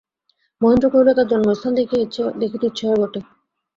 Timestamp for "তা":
1.13-1.23